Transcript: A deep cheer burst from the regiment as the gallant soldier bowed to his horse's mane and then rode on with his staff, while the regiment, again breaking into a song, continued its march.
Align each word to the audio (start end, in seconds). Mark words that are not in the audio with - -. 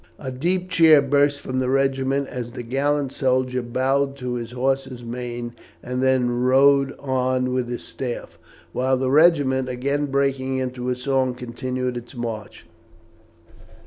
A 0.17 0.31
deep 0.31 0.71
cheer 0.71 0.99
burst 0.99 1.41
from 1.41 1.59
the 1.59 1.69
regiment 1.69 2.27
as 2.27 2.53
the 2.53 2.63
gallant 2.63 3.11
soldier 3.11 3.61
bowed 3.61 4.15
to 4.15 4.33
his 4.33 4.51
horse's 4.51 5.03
mane 5.03 5.53
and 5.83 6.01
then 6.01 6.31
rode 6.41 6.95
on 6.97 7.53
with 7.53 7.69
his 7.69 7.83
staff, 7.83 8.39
while 8.71 8.97
the 8.97 9.11
regiment, 9.11 9.69
again 9.69 10.07
breaking 10.07 10.57
into 10.57 10.89
a 10.89 10.95
song, 10.95 11.35
continued 11.35 11.97
its 11.97 12.15
march. 12.15 12.65